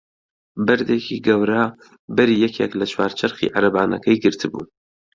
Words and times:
بەردێکی 0.65 1.17
گەورە 1.27 1.63
بەری 2.15 2.41
یەکێک 2.45 2.71
لە 2.79 2.85
چوار 2.91 3.11
چەرخی 3.19 3.53
عەرەبانەکەی 3.55 4.21
گرتبوو. 4.23 4.65